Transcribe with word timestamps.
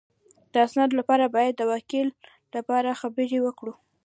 د 0.51 0.53
اسنادو 0.65 0.93
لپاره 1.01 1.25
باید 1.35 1.53
د 1.57 1.61
وکیل 1.73 2.07
سره 2.69 2.99
خبرې 3.01 3.39
وکړې 3.41 3.73